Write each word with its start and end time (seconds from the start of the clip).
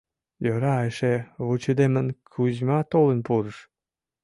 Йӧра 0.45 0.75
эше 0.87 1.13
вучыдымын 1.45 2.07
Кузьма 2.33 2.79
толын 2.91 3.19
пурыш. 3.25 3.57